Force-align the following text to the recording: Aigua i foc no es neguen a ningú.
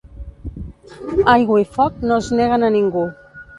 Aigua 1.35 1.59
i 1.65 1.69
foc 1.77 2.01
no 2.09 2.19
es 2.25 2.33
neguen 2.43 2.69
a 2.71 2.75
ningú. 2.81 3.07